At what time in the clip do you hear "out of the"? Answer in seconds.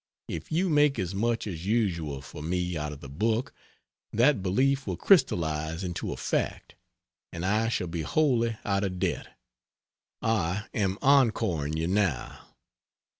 2.75-3.07